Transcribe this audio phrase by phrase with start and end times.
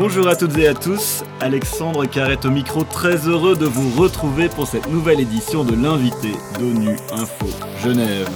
[0.00, 4.48] Bonjour à toutes et à tous, Alexandre Carrette au micro, très heureux de vous retrouver
[4.48, 7.46] pour cette nouvelle édition de l'invité d'ONU Info
[7.84, 8.30] Genève.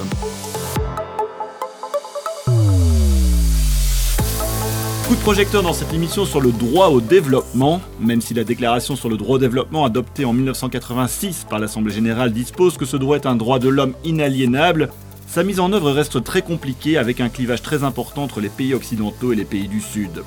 [5.08, 8.94] Coup de projecteur dans cette émission sur le droit au développement, même si la déclaration
[8.94, 13.16] sur le droit au développement adoptée en 1986 par l'Assemblée générale dispose que ce droit
[13.16, 14.90] est un droit de l'homme inaliénable,
[15.26, 18.74] sa mise en œuvre reste très compliquée avec un clivage très important entre les pays
[18.74, 20.22] occidentaux et les pays du Sud.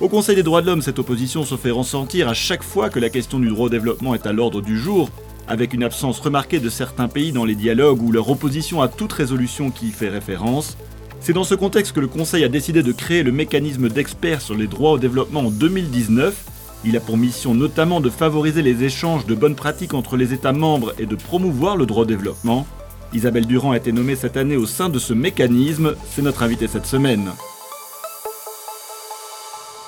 [0.00, 3.00] Au Conseil des droits de l'homme, cette opposition se fait ressentir à chaque fois que
[3.00, 5.10] la question du droit au développement est à l'ordre du jour,
[5.48, 9.12] avec une absence remarquée de certains pays dans les dialogues ou leur opposition à toute
[9.12, 10.76] résolution qui y fait référence.
[11.18, 14.54] C'est dans ce contexte que le Conseil a décidé de créer le mécanisme d'experts sur
[14.54, 16.44] les droits au développement en 2019.
[16.84, 20.52] Il a pour mission notamment de favoriser les échanges de bonnes pratiques entre les États
[20.52, 22.68] membres et de promouvoir le droit au développement.
[23.12, 26.68] Isabelle Durand a été nommée cette année au sein de ce mécanisme, c'est notre invitée
[26.68, 27.32] cette semaine.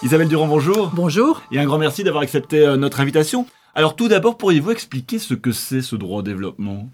[0.02, 0.90] Isabelle Durand, bonjour.
[0.94, 1.42] Bonjour.
[1.52, 3.46] Et un grand merci d'avoir accepté euh, notre invitation.
[3.74, 6.88] Alors tout d'abord, pourriez-vous expliquer ce que c'est ce droit au développement?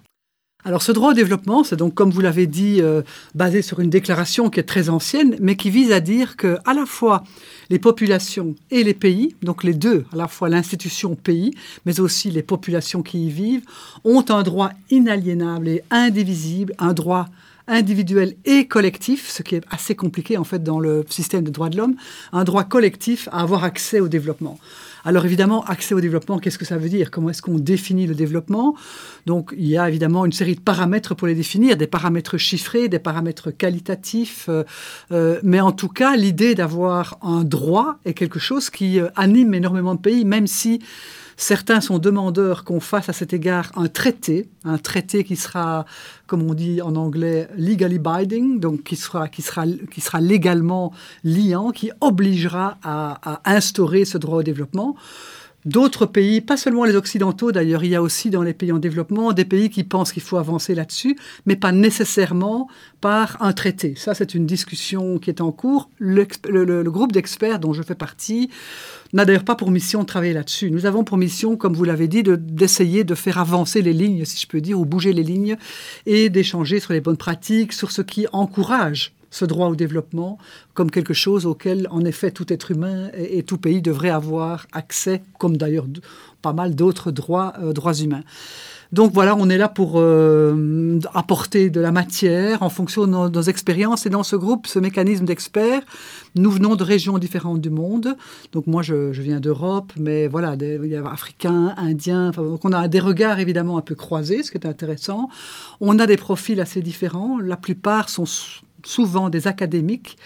[0.64, 3.02] Alors ce droit au développement, c'est donc, comme vous l'avez dit, euh,
[3.36, 6.74] basé sur une déclaration qui est très ancienne, mais qui vise à dire que à
[6.74, 7.22] la fois
[7.70, 11.52] les populations et les pays, donc les deux, à la fois l'institution pays,
[11.84, 13.62] mais aussi les populations qui y vivent,
[14.02, 17.26] ont un droit inaliénable et indivisible, un droit
[17.69, 21.69] individuel et collectif, ce qui est assez compliqué en fait dans le système des droits
[21.69, 21.97] de l'homme,
[22.33, 24.59] un droit collectif à avoir accès au développement.
[25.05, 27.12] Alors évidemment, accès au développement, qu'est-ce que ça veut dire?
[27.12, 28.75] Comment est-ce qu'on définit le développement?
[29.25, 32.89] Donc il y a évidemment une série de paramètres pour les définir, des paramètres chiffrés,
[32.89, 34.64] des paramètres qualitatifs, euh,
[35.12, 39.55] euh, mais en tout cas, l'idée d'avoir un droit est quelque chose qui euh, anime
[39.55, 40.81] énormément de pays, même si
[41.36, 45.84] Certains sont demandeurs qu'on fasse à cet égard un traité, un traité qui sera,
[46.26, 49.28] comme on dit en anglais, legally binding, donc qui sera,
[50.20, 50.92] légalement
[51.24, 54.96] liant, qui obligera à, à instaurer ce droit au développement.
[55.67, 58.78] D'autres pays, pas seulement les Occidentaux d'ailleurs, il y a aussi dans les pays en
[58.78, 62.69] développement des pays qui pensent qu'il faut avancer là-dessus, mais pas nécessairement
[63.00, 63.94] par un traité.
[63.97, 65.91] Ça, c'est une discussion qui est en cours.
[65.99, 68.49] Le, groupe d'experts dont je fais partie
[69.12, 70.71] n'a d'ailleurs pas pour mission de travailler là-dessus.
[70.71, 74.41] Nous avons pour mission, comme vous l'avez dit, d'essayer de, faire avancer les lignes, si
[74.41, 75.56] je peux dire, ou bouger les lignes,
[76.06, 80.38] et d'échanger sur les bonnes pratiques, sur ce qui encourage ce droit au développement
[80.75, 85.22] comme quelque chose auquel, en effet, tout être humain et, tout pays devrait avoir accès,
[85.38, 85.87] comme d'ailleurs
[86.42, 88.22] pas mal d'autres droits, euh, droits humains.
[88.92, 93.42] Donc voilà, on est là pour euh, apporter de la matière en fonction de nos,
[93.42, 94.06] expériences.
[94.06, 95.82] Et dans ce groupe, ce mécanisme d'experts,
[96.34, 98.16] nous venons de régions différentes du monde.
[98.53, 102.31] Donc moi, je, viens d'Europe, mais voilà, il y a africains, indiens.
[102.31, 105.28] donc on a des regards évidemment un peu croisés, ce qui est intéressant.
[105.81, 107.38] On a des profils assez différents.
[107.41, 108.25] La plupart sont
[108.86, 110.16] souvent des académiques.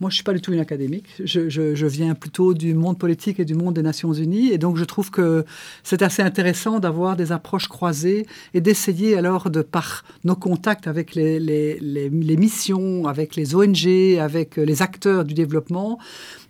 [0.00, 1.06] Moi, je ne suis pas du tout une académique.
[1.24, 4.48] Je, viens plutôt du monde politique et du monde des Nations Unies.
[4.48, 5.44] Et donc, je trouve que
[5.84, 11.14] c'est assez intéressant d'avoir des approches croisées et d'essayer alors, de par nos contacts avec
[11.14, 11.78] les,
[12.10, 16.00] missions, avec les ONG, avec les acteurs du développement,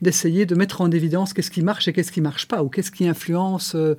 [0.01, 2.71] d'essayer de mettre en évidence qu'est-ce qui marche et qu'est-ce qui ne marche pas, ou
[2.71, 3.97] qu'est-ce qui influence euh,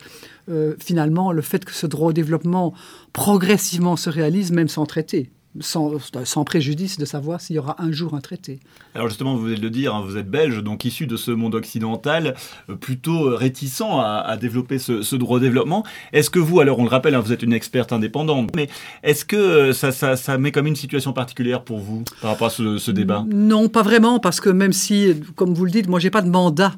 [0.50, 2.74] euh, finalement le fait que ce droit au développement
[3.14, 5.94] progressivement se réalise, même sans traiter sans,
[6.24, 8.60] sans, préjudice de savoir s'il y aura un jour un traité.
[8.96, 11.32] Alors justement, vous venez de le dire, hein, vous êtes belge, donc issu de ce
[11.32, 12.36] monde occidental,
[12.70, 15.84] euh, plutôt euh, réticent à, développer ce, droit au développement.
[16.12, 18.70] Est-ce que vous, alors on le rappelle, hein, vous êtes une experte indépendante, mais
[19.04, 22.48] est-ce que euh, ça, ça, ça, met comme une situation particulière pour vous par rapport
[22.48, 23.26] à ce, débat?
[23.28, 26.30] Non, pas vraiment, parce que même si, comme vous le dites, moi j'ai pas de
[26.30, 26.74] mandat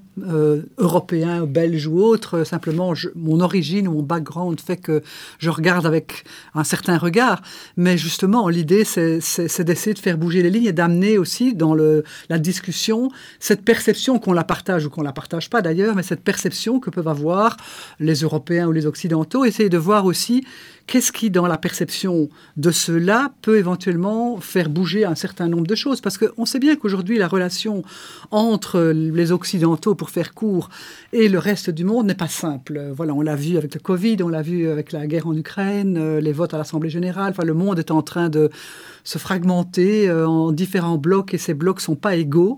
[0.78, 5.03] européen, belge ou autre, simplement mon origine ou mon background fait que
[5.40, 7.41] je regarde avec un certain regard,
[7.75, 11.76] mais justement l'idée l'idée, c'est d'essayer de faire bouger les lignes et d'amener aussi dans
[11.76, 13.09] le, la discussion
[13.40, 16.90] cette perception qu'on la partage ou qu'on la partage pas d'ailleurs, mais cette perception que
[16.90, 17.58] peuvent avoir
[18.00, 20.44] les Européens ou les Occidentaux, essayer de voir aussi
[20.88, 25.75] qu'est-ce qui, dans la perception de cela, peut éventuellement faire bouger un certain nombre de
[25.75, 26.01] choses?
[26.01, 27.84] Parce qu'on sait bien qu'aujourd'hui, la relation
[28.31, 30.70] entre les Occidentaux, pour faire court,
[31.14, 32.91] et le reste du monde n'est pas simple.
[32.96, 35.97] Voilà, on l'a vu avec le Covid, on l'a vu avec la guerre en Ukraine,
[35.97, 37.31] euh, les votes à l'Assemblée générale.
[37.31, 38.49] Enfin, le monde est en train de
[39.03, 42.58] se fragmenter euh, en différents blocs et ces blocs sont pas égaux.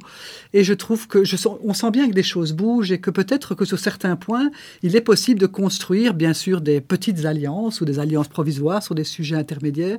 [0.54, 1.24] Et je trouve que
[1.64, 4.50] on sent bien que des choses bougent et que peut-être que sur certains points,
[4.82, 8.96] il est possible de construire bien sûr des petites alliances ou des alliances provisoires sur
[8.96, 9.98] des sujets intermédiaires.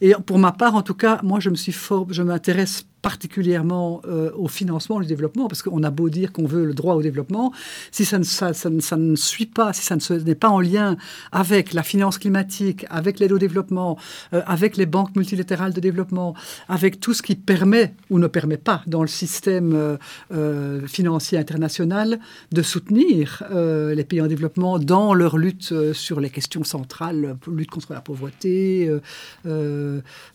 [0.00, 4.00] Et pour ma part, en tout cas, moi, je me suis fort, je m'intéresse particulièrement
[4.06, 7.02] euh, au financement du développement, parce qu'on a beau dire qu'on veut le droit au
[7.02, 7.52] développement,
[7.90, 10.96] si ça ne, suit pas, si ça n'est pas en lien
[11.32, 13.98] avec la finance climatique, avec l'aide au développement,
[14.32, 16.34] euh, avec les banques multilatérales de développement,
[16.68, 19.98] avec tout ce qui permet ou ne permet pas dans le système
[20.32, 22.20] euh, financier international
[22.52, 27.92] de soutenir les pays en développement dans leur lutte sur les questions centrales, lutte contre
[27.92, 28.90] la pauvreté,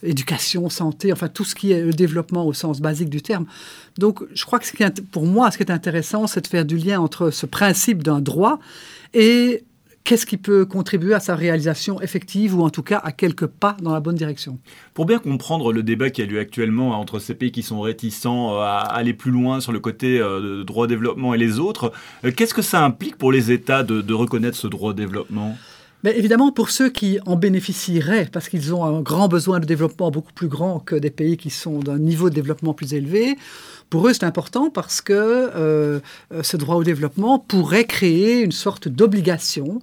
[0.03, 3.45] éducation, santé, enfin tout ce qui est le développement au sens basique du terme.
[3.97, 6.99] Donc, je crois que pour moi, ce qui est intéressant, c'est de faire du lien
[6.99, 8.59] entre ce principe d'un droit
[9.13, 9.63] et
[10.07, 13.75] qu'est-ce qui peut contribuer à sa réalisation effective ou en tout cas à quelques pas
[13.81, 14.57] dans la bonne direction.
[14.93, 18.53] Pour bien comprendre le débat qui a lieu actuellement entre ces pays qui sont réticents
[18.53, 21.91] euh, à aller plus loin sur le côté euh, droit développement et les autres,
[22.23, 25.57] euh, qu'est-ce que ça implique pour les États de, reconnaître ce droit développement?
[26.03, 30.11] Mais évidemment, pour ceux qui en bénéficieraient, parce qu'ils ont un grand besoin de développement
[30.11, 33.37] beaucoup plus grand que des pays qui sont d'un niveau de développement plus élevé,
[33.89, 35.99] pour eux c'est important parce que euh,
[36.43, 39.81] ce droit au développement pourrait créer une sorte d'obligation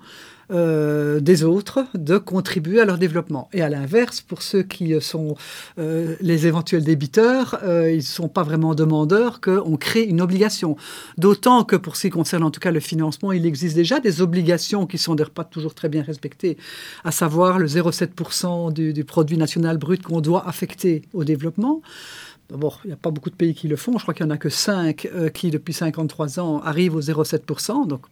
[0.50, 3.48] euh, des autres de contribuer à leur développement.
[3.52, 5.36] Et à l'inverse, pour ceux qui sont
[5.78, 10.76] euh, les éventuels débiteurs, euh, ils ne sont pas vraiment demandeurs qu'on crée une obligation.
[11.18, 14.20] D'autant que pour ce qui concerne en tout cas le financement, il existe déjà des
[14.20, 16.56] obligations qui sont d'ailleurs pas toujours très bien respectées,
[17.04, 21.82] à savoir le 0,7% du, du produit national brut qu'on doit affecter au développement.
[22.50, 23.96] D'abord, il n'y a pas beaucoup de pays qui le font.
[23.98, 27.86] Je crois qu'il n'y en a que 5 qui, depuis 53 ans, arrivent au 0,7%.
[27.86, 28.02] Donc,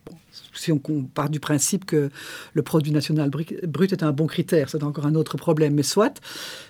[0.55, 2.11] si on part du principe que
[2.55, 6.21] le produit national brut est un bon critère, c'est encore un autre problème, mais soit.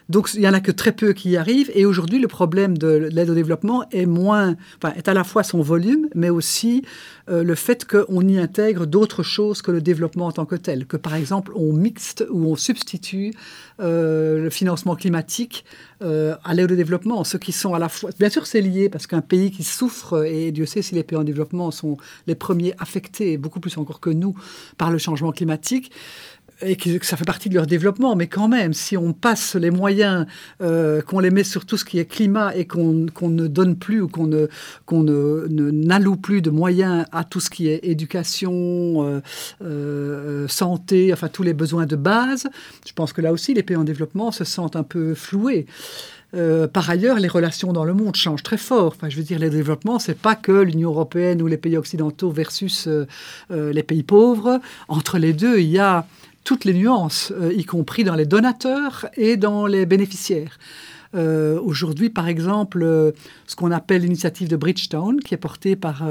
[0.08, 1.70] Donc il y en a que très peu qui y arrivent.
[1.74, 5.42] Et aujourd'hui, le problème de l'aide au développement est moins, enfin, est à la fois
[5.42, 6.82] son volume, mais aussi
[7.30, 10.86] euh, le fait qu'on y intègre d'autres choses que le développement en tant que tel.
[10.86, 13.32] Que par exemple, on mixte ou on substitue
[13.80, 15.64] euh, le financement climatique
[16.02, 17.24] euh, à l'aide au développement.
[17.24, 20.24] Ceux qui sont à la fois, bien sûr, c'est lié parce qu'un pays qui souffre
[20.24, 21.96] et Dieu sait si les pays en développement sont
[22.26, 24.34] les premiers affectés, beaucoup plus encore que nous,
[24.78, 25.92] par le changement climatique
[26.62, 29.70] et que ça fait partie de leur développement, mais quand même, si on passe les
[29.70, 30.26] moyens,
[30.60, 34.00] euh, qu'on les met sur tout ce qui est climat et qu'on ne donne plus
[34.00, 34.48] ou qu'on ne,
[34.86, 39.20] qu'on n'alloue plus de moyens à tout ce qui est éducation, euh,
[39.62, 42.48] euh, santé, enfin tous les besoins de base,
[42.86, 45.66] je pense que là aussi, les pays en développement se sentent un peu floués.
[46.72, 48.94] Par ailleurs, les relations dans le monde changent très fort.
[48.96, 52.30] Enfin, je veux dire, le développement, c'est pas que l'Union européenne ou les pays occidentaux
[52.30, 52.88] versus
[53.50, 54.58] les pays pauvres.
[54.88, 56.06] Entre les deux, il y a
[56.44, 60.58] toutes les nuances, y compris dans les donateurs et dans les bénéficiaires.
[61.14, 63.12] Aujourd'hui, par exemple,
[63.46, 66.02] ce qu'on appelle l'initiative de Bridgetown, qui est portée par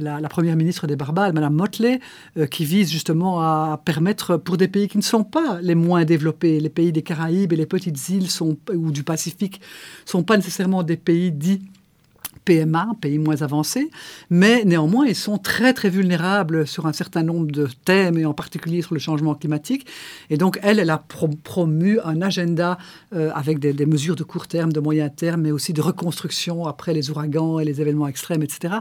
[0.00, 2.00] la, première ministre des Barbades, Madame Motley,
[2.36, 6.04] euh, qui vise justement à permettre pour des pays qui ne sont pas les moins
[6.04, 9.60] développés, les pays des Caraïbes et les petites îles ou du Pacifique,
[10.04, 11.62] sont pas nécessairement des pays dits
[12.44, 13.90] PMA, pays moins avancés,
[14.30, 18.34] mais néanmoins, ils sont très, très vulnérables sur un certain nombre de thèmes, et en
[18.34, 19.86] particulier sur le changement climatique.
[20.30, 21.04] Et donc, elle, elle a
[21.42, 22.78] promu un agenda
[23.14, 26.66] euh, avec des, des, mesures de court terme, de moyen terme, mais aussi de reconstruction
[26.66, 28.74] après les ouragans et les événements extrêmes, etc.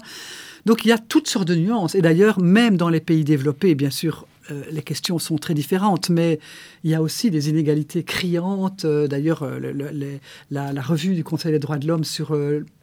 [0.65, 1.95] Donc il y a toutes sortes de nuances.
[1.95, 6.09] Et d'ailleurs, même dans les pays développés, bien sûr, euh, les questions sont très différentes,
[6.09, 6.39] mais
[6.83, 8.85] il y a aussi des inégalités criantes.
[8.85, 10.19] Euh, d'ailleurs, euh,
[10.51, 12.37] la, revue du Conseil des droits de l'homme sur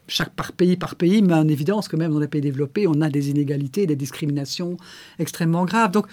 [0.07, 3.01] chaque par pays par pays met en évidence que même dans les pays développés, on
[3.01, 4.77] a des inégalités, des discriminations
[5.19, 5.91] extrêmement graves.
[5.91, 6.07] Donc,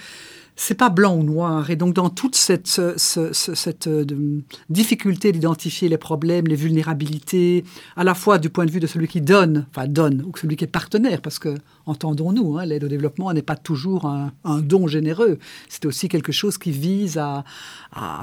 [0.58, 1.70] c'est pas blanc ou noir.
[1.70, 2.80] Et donc, dans toute cette,
[4.68, 7.64] difficulté d'identifier les problèmes, les vulnérabilités,
[7.96, 10.56] à la fois du point de vue de celui qui donne, enfin donne, ou celui
[10.56, 11.54] qui est partenaire, parce que,
[11.88, 15.38] entendons-nous, hein, l'aide au développement n'est pas toujours un, don généreux.
[15.68, 17.44] C'est aussi quelque chose qui vise à,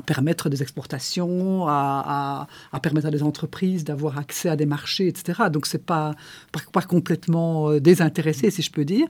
[0.06, 2.48] permettre des exportations, à,
[2.82, 5.44] permettre à des entreprises d'avoir accès à des marchés, etc.
[5.52, 6.16] Donc, c'est pas,
[6.72, 9.08] pas, complètement euh, désintéressé, si je peux dire.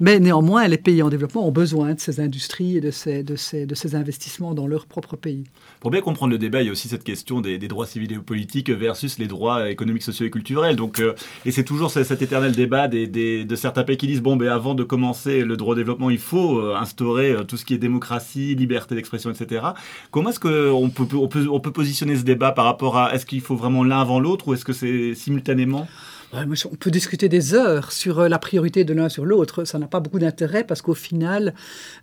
[0.00, 3.36] Mais néanmoins, les pays en développement ont besoin de ces industries et de ces, de,
[3.36, 5.44] ces, de ces investissements dans leur propre pays.
[5.80, 8.18] Pour bien comprendre le débat, il y a aussi cette question des, droits civils et
[8.18, 10.76] politiques versus les droits économiques, sociaux et culturels.
[10.76, 11.14] Donc, euh,
[11.46, 14.74] et c'est toujours cet éternel débat des, de certains pays qui disent bon, ben, avant
[14.74, 17.78] de commencer le droit au développement, il faut euh, instaurer euh, tout ce qui est
[17.78, 19.66] démocratie, liberté d'expression, etc.
[20.10, 23.26] Comment est-ce qu'on peut, on peut, on peut positionner ce débat par rapport à est-ce
[23.26, 25.86] qu'il faut vraiment l'un avant l'autre ou est-ce que c'est simultanément?
[26.34, 29.64] On peut discuter des heures sur euh, la priorité de l'un sur l'autre.
[29.64, 31.54] Ça n'a pas beaucoup d'intérêt parce qu'au final,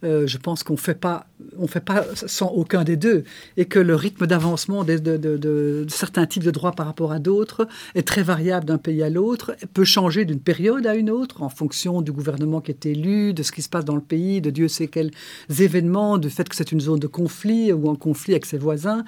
[0.04, 3.24] euh, je pense qu'on fait pas, on fait pas sans aucun des deux,
[3.58, 8.08] et que le rythme d'avancement de, certains types de droits par rapport à d'autres est
[8.08, 12.02] très variable d'un pays à l'autre, peut changer d'une période à une autre en fonction
[12.02, 14.68] du gouvernement qui est élu, de ce qui se passe dans le pays, de Dieu
[14.68, 15.12] sait quels
[15.60, 19.04] événements, du fait que c'est une zone de conflit ou en conflit avec ses voisins.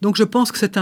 [0.00, 0.78] Donc je pense que c'est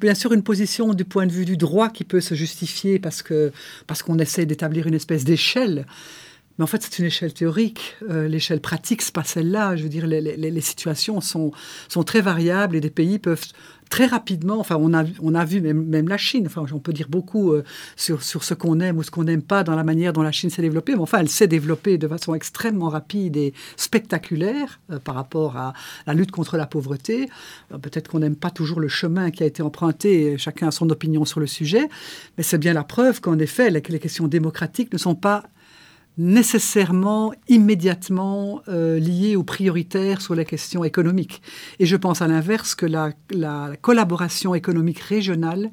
[0.00, 3.22] bien sûr une position du point de vue du droit qui peut se justifier parce
[3.22, 5.86] qu'on essaie d'établir une espèce d'échelle.
[6.58, 7.96] Mais en fait, c'est une échelle théorique.
[8.08, 9.76] Euh, l'échelle pratique, c'est pas celle-là.
[9.76, 11.52] Je veux dire, les, situations sont,
[11.88, 13.44] sont très variables et des pays peuvent
[13.90, 16.92] très rapidement, enfin, on a, on a vu même, même la Chine, enfin, on peut
[16.92, 17.62] dire beaucoup euh,
[17.96, 20.32] sur, sur ce qu'on aime ou ce qu'on n'aime pas dans la manière dont la
[20.32, 24.98] Chine s'est développée, mais enfin, elle s'est développée de façon extrêmement rapide et spectaculaire euh,
[24.98, 25.74] par rapport à
[26.06, 27.28] la lutte contre la pauvreté.
[27.70, 31.24] Peut-être qu'on n'aime pas toujours le chemin qui a été emprunté, chacun a son opinion
[31.24, 31.88] sur le sujet,
[32.36, 35.44] mais c'est bien la preuve qu'en effet, les questions démocratiques ne sont pas
[36.16, 41.42] nécessairement, immédiatement euh, ou prioritaires sur les questions économiques.
[41.78, 43.12] Et je pense à l'inverse que la,
[43.80, 45.70] collaboration économique régionale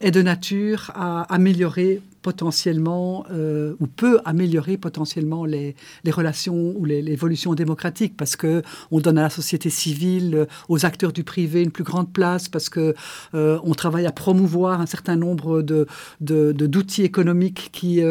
[0.00, 5.76] est de nature à améliorer potentiellement euh, ou peut améliorer potentiellement les,
[6.08, 11.12] relations ou l'évolution démocratique parce que on donne à la société civile, euh, aux acteurs
[11.12, 12.94] du privé une plus grande place parce que
[13.32, 15.86] on travaille à promouvoir un certain nombre de
[16.20, 18.02] d'outils économiques qui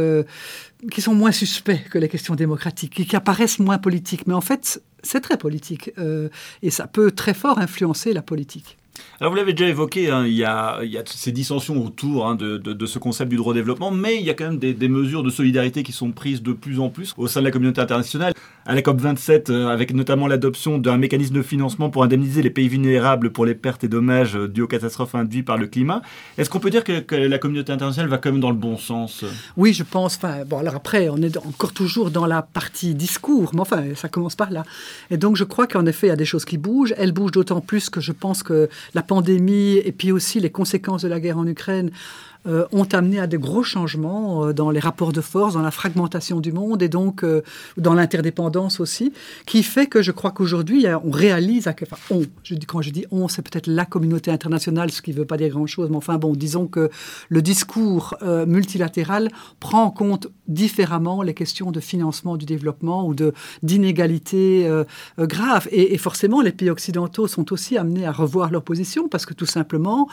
[0.91, 4.27] qui sont moins suspects que les questions démocratiques, qui apparaissent moins politiques.
[4.27, 6.29] Mais en fait, c'est très politique euh,
[6.61, 8.77] et ça peut très fort influencer la politique.
[9.19, 12.85] Alors vous l'avez déjà évoqué, hein, il, y a, il, ces dissensions autour hein, de,
[12.85, 15.29] ce concept du droit au développement, mais il y a quand même des, mesures de
[15.29, 18.33] solidarité qui sont prises de plus en plus au sein de la communauté internationale.
[18.67, 22.67] À la COP27, euh, avec notamment l'adoption d'un mécanisme de financement pour indemniser les pays
[22.67, 26.01] vulnérables pour les pertes et dommages dus aux catastrophes induites par le climat.
[26.37, 28.77] Est-ce qu'on peut dire que, que, la communauté internationale va quand même dans le bon
[28.77, 29.23] sens?
[29.55, 30.15] Oui, je pense.
[30.17, 34.09] Enfin, bon, alors après, on est encore toujours dans la partie discours, mais enfin, ça
[34.09, 34.63] commence par là.
[35.11, 36.95] Et donc, je crois qu'en effet, il y a des choses qui bougent.
[36.97, 41.01] Elles bougent d'autant plus que je pense que la pandémie et puis aussi les conséquences
[41.01, 41.91] de la guerre en Ukraine
[42.47, 45.71] euh, ont amené à de gros changements euh, dans les rapports de force, dans la
[45.71, 47.41] fragmentation du monde et donc euh,
[47.77, 49.13] dans l'interdépendance aussi,
[49.47, 53.67] qui fait que je crois qu'aujourd'hui, on réalise, à quand je dis on, c'est peut-être
[53.67, 56.89] la communauté internationale, ce qui ne veut pas dire grand-chose, mais enfin bon, disons que
[57.29, 58.15] le discours
[58.47, 63.33] multilatéral prend en compte différemment les questions de financement du développement ou de
[63.63, 64.69] d'inégalités
[65.17, 65.67] graves.
[65.71, 69.33] Et, et forcément, les pays occidentaux sont aussi amenés à revoir leur position parce que
[69.33, 70.07] tout simplement,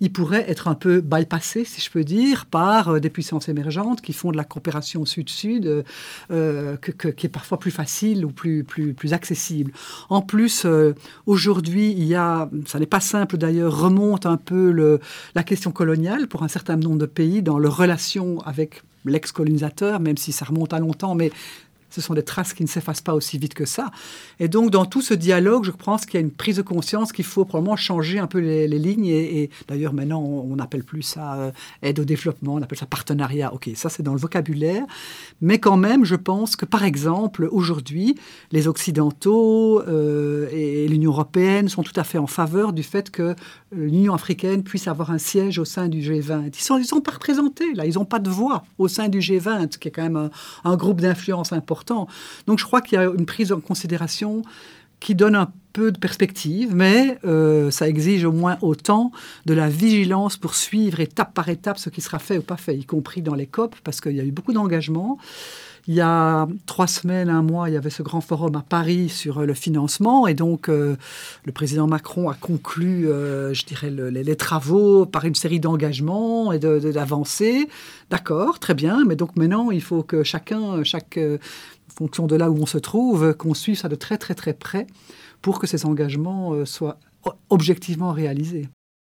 [0.00, 4.00] ils pourraient être un peu bypassés, si je peux dire, par euh, des puissances émergentes
[4.00, 5.82] qui font de la coopération sud-sud euh,
[6.30, 9.72] euh, qui est parfois plus facile ou plus, plus, accessible.
[10.08, 10.66] En plus,
[11.26, 15.00] aujourd'hui, il y a, ça n'est pas simple d'ailleurs, remonte un peu le,
[15.34, 20.16] la question coloniale pour un certain nombre de pays dans leur relation avec l'ex-colonisateur, même
[20.16, 21.30] si ça remonte à longtemps, mais
[21.96, 23.90] ce sont des traces qui ne s'effacent pas aussi vite que ça.
[24.38, 27.10] Et donc, dans tout ce dialogue, je pense qu'il y a une prise de conscience
[27.10, 29.06] qu'il faut probablement changer un peu les, lignes.
[29.06, 31.50] Et, d'ailleurs, maintenant, on n'appelle plus ça euh,
[31.80, 33.54] aide au développement, on appelle ça partenariat.
[33.54, 34.84] OK, ça, c'est dans le vocabulaire.
[35.40, 38.14] Mais quand même, je pense que, par exemple, aujourd'hui,
[38.52, 43.34] les Occidentaux euh, et l'Union européenne sont tout à fait en faveur du fait que
[43.72, 46.52] l'Union africaine puisse avoir un siège au sein du G20.
[46.52, 47.86] Ils ne sont, pas représentés, là.
[47.86, 50.28] Ils n'ont pas de voix au sein du G20, qui est quand même
[50.64, 54.42] un groupe d'influence important donc je crois qu'il y a une prise en considération
[55.00, 59.12] qui donne un peu de perspective, mais euh, ça exige au moins autant
[59.44, 62.76] de la vigilance pour suivre étape par étape ce qui sera fait ou pas fait,
[62.76, 65.18] y compris dans les COP, parce qu'il y a eu beaucoup d'engagement.
[65.88, 69.08] Il y a trois semaines, un mois, il y avait ce grand forum à Paris
[69.08, 70.96] sur euh, le financement et donc euh,
[71.44, 77.68] le président Macron a conclu, je dirais, les, travaux par une série d'engagements et d'avancées.
[78.10, 81.18] D'accord, très bien, mais donc maintenant il faut que chacun, chaque
[81.96, 84.86] fonction de là où on se trouve, qu'on suive ça de très très très près
[85.42, 86.98] pour que ces engagements soient
[87.50, 88.68] objectivement réalisés.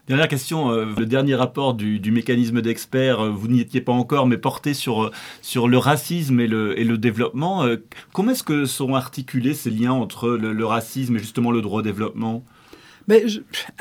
[0.08, 4.26] Dernière question, euh, le dernier rapport du, mécanisme d'experts, euh, vous n'y étiez pas encore,
[4.26, 5.12] mais porté sur, euh,
[5.42, 7.66] sur le racisme et le, et le développement.
[8.12, 11.84] comment est-ce que sont articulés ces liens entre le racisme et justement le droit au
[11.84, 12.44] développement?
[13.08, 13.26] Mais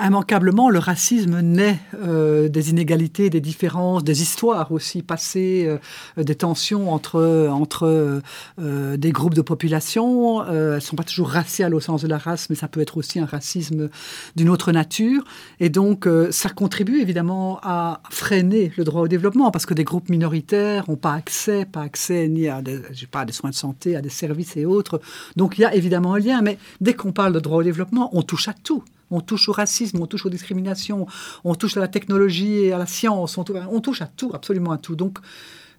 [0.03, 6.35] immanquablement, le racisme naît euh, des inégalités, des différences, des histoires aussi passées, euh, des
[6.35, 8.21] tensions entre, entre
[8.61, 10.45] euh, des groupes de population.
[10.47, 12.97] elles ne sont pas toujours raciales au sens de la race, mais ça peut être
[12.97, 13.91] aussi un racisme
[14.37, 15.23] d'une autre nature.
[15.61, 20.09] Et donc, ça contribue évidemment à freiner le droit au développement, parce que des groupes
[20.09, 23.97] minoritaires n'ont pas accès, pas accès ni à des, pas, à des soins de santé,
[23.97, 25.01] à des services et autres.
[25.37, 26.43] Donc, il y a évidemment un lien.
[26.43, 28.83] Mais dès qu'on parle de droit au développement, on touche à tout.
[29.11, 31.07] On touche au racisme, on touche aux discriminations,
[31.45, 33.45] on touche à la technologie et à la science, on,
[33.81, 34.97] touche à tout, absolument à tout.
[34.97, 35.19] Donc,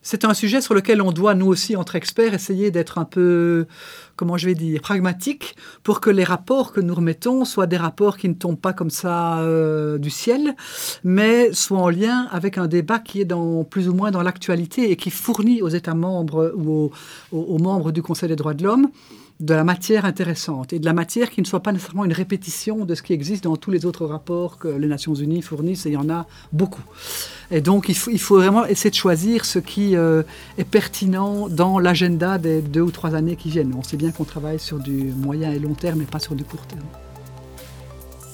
[0.03, 3.67] c'est un sujet sur lequel on doit, nous aussi, entre experts, essayer d'être un peu,
[4.15, 8.17] comment je vais dire, pragmatique pour que les rapports que nous remettons soient des rapports
[8.17, 10.55] qui ne tombent pas comme ça euh, du ciel,
[11.03, 14.89] mais soient en lien avec un débat qui est dans, plus ou moins dans l'actualité
[14.89, 16.89] et qui fournit aux États membres ou
[17.31, 18.89] aux membres du Conseil des droits de l'homme
[19.41, 22.86] de la matière intéressante et de la matière qui ne soit pas nécessairement une répétition
[22.86, 25.89] de ce qui existe dans tous les autres rapports que les Nations Unies fournissent, et
[25.89, 26.83] il y en a beaucoup.
[27.50, 30.24] Et donc il faut, il faut vraiment essayer de choisir ce qui euh,
[30.57, 33.74] est pertinent dans l'agenda des deux ou trois années qui viennent.
[33.77, 36.43] On sait bien qu'on travaille sur du moyen et long terme et pas sur du
[36.43, 36.86] court terme.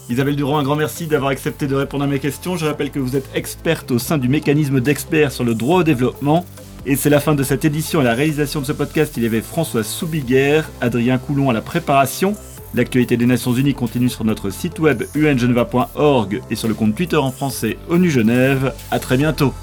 [0.10, 2.56] Isabelle Durand, un grand merci d'avoir accepté de répondre à mes questions.
[2.56, 5.84] Je rappelle que vous êtes experte au sein du mécanisme d'experts sur le droit au
[5.84, 6.46] développement.
[6.90, 9.16] Et c'est la fin de cette édition et la réalisation de ce podcast.
[9.18, 12.34] Il y avait François Soubiguerre, Adrien Coulon à la préparation.
[12.74, 17.18] L'actualité des Nations Unies continue sur notre site web ungeneva.org et sur le compte Twitter
[17.18, 18.74] en français ONU Genève.
[18.90, 19.54] À très bientôt.